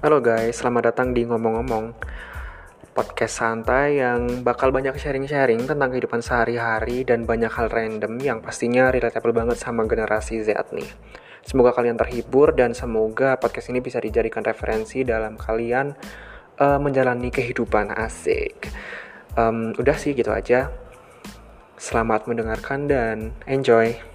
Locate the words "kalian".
11.76-12.00, 15.36-15.92